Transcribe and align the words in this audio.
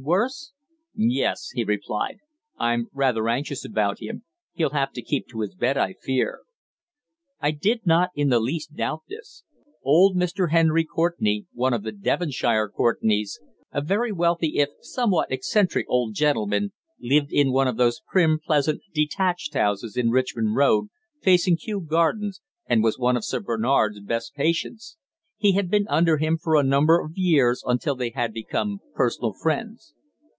"Worse?" 0.00 0.52
"Yes," 0.94 1.48
he 1.54 1.64
replied. 1.64 2.18
"I'm 2.56 2.86
rather 2.92 3.28
anxious 3.28 3.64
about 3.64 4.00
him. 4.00 4.22
He'll 4.54 4.70
have 4.70 4.92
to 4.92 5.02
keep 5.02 5.26
to 5.26 5.40
his 5.40 5.56
bed, 5.56 5.76
I 5.76 5.94
fear." 6.00 6.42
I 7.40 7.50
did 7.50 7.84
not 7.84 8.10
in 8.14 8.28
the 8.28 8.38
least 8.38 8.76
doubt 8.76 9.02
this. 9.08 9.42
Old 9.82 10.16
Mr. 10.16 10.52
Henry 10.52 10.84
Courtenay, 10.84 11.46
one 11.52 11.72
of 11.74 11.82
the 11.82 11.90
Devonshire 11.90 12.68
Courtenays, 12.68 13.40
a 13.72 13.80
very 13.80 14.12
wealthy 14.12 14.58
if 14.58 14.68
somewhat 14.82 15.32
eccentric 15.32 15.86
old 15.88 16.14
gentleman, 16.14 16.70
lived 17.00 17.32
in 17.32 17.50
one 17.52 17.66
of 17.66 17.76
those 17.76 18.00
prim, 18.06 18.38
pleasant, 18.38 18.80
detached 18.94 19.52
houses 19.54 19.96
in 19.96 20.10
Richmond 20.10 20.54
Road, 20.54 20.90
facing 21.20 21.56
Kew 21.56 21.80
Gardens, 21.80 22.40
and 22.68 22.84
was 22.84 23.00
one 23.00 23.16
of 23.16 23.24
Sir 23.24 23.40
Bernard's 23.40 23.98
best 24.00 24.32
patients. 24.36 24.96
He 25.40 25.52
had 25.52 25.70
been 25.70 25.86
under 25.86 26.16
him 26.16 26.36
for 26.36 26.56
a 26.56 26.64
number 26.64 27.00
of 27.00 27.12
years 27.14 27.62
until 27.64 27.94
they 27.94 28.10
had 28.10 28.32
become 28.32 28.80
personal 28.94 29.32
friends. 29.32 29.94